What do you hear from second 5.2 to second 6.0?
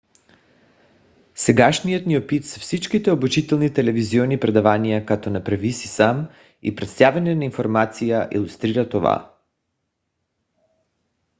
направи си